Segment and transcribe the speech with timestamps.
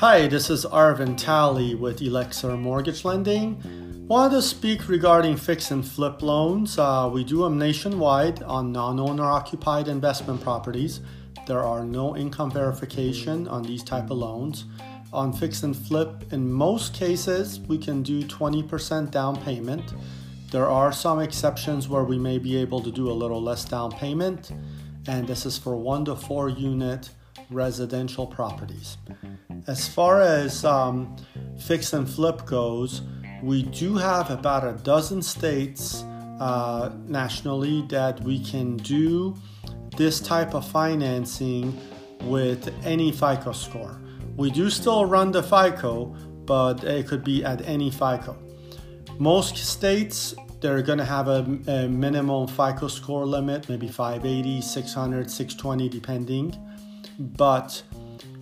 [0.00, 4.06] Hi, this is Arvin Talley with Elixir Mortgage Lending.
[4.08, 6.78] Wanted to speak regarding fix and flip loans.
[6.78, 11.02] Uh, we do them nationwide on non-owner occupied investment properties.
[11.46, 14.64] There are no income verification on these type of loans.
[15.12, 19.92] On fix and flip, in most cases, we can do 20% down payment.
[20.50, 23.92] There are some exceptions where we may be able to do a little less down
[23.92, 24.50] payment,
[25.06, 27.10] and this is for one to four unit
[27.50, 28.96] residential properties.
[29.66, 31.16] As far as um,
[31.58, 33.02] fix and flip goes,
[33.42, 36.02] we do have about a dozen states
[36.40, 39.36] uh, nationally that we can do
[39.96, 41.78] this type of financing
[42.22, 44.00] with any FICO score.
[44.36, 46.06] We do still run the FICO,
[46.44, 48.38] but it could be at any FICO.
[49.18, 55.30] Most states they're going to have a, a, minimum FICO score limit, maybe 580, 600,
[55.30, 56.70] 620, depending.
[57.20, 57.82] But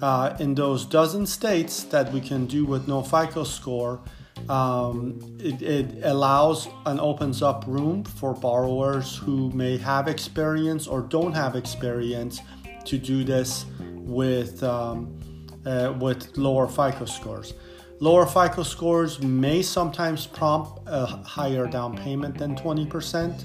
[0.01, 4.01] uh, in those dozen states that we can do with no FICO score,
[4.49, 11.03] um, it, it, allows and opens up room for borrowers who may have experience or
[11.03, 12.41] don't have experience
[12.85, 15.19] to do this with um,
[15.67, 17.55] uh, with lower FICO scores.
[17.99, 23.43] Lower FICO scores may sometimes prompt a higher down payment than 20%,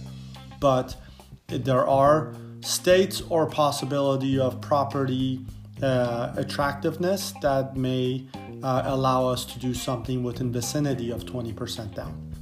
[0.59, 0.95] but
[1.47, 5.45] there are states or possibility of property
[5.81, 8.25] uh, attractiveness that may
[8.63, 12.33] uh, allow us to do something within vicinity of 20% down.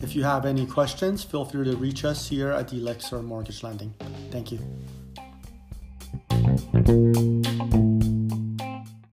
[0.00, 3.94] If you have any questions, feel free to reach us here at Elixir Mortgage Lending.
[4.30, 4.60] Thank you.